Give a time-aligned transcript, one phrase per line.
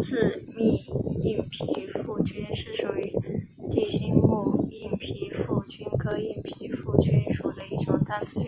[0.00, 0.76] 致密
[1.24, 3.10] 硬皮腹菌是属于
[3.68, 8.46] 地星目硬皮腹菌科硬皮腹菌属的一种担子菌。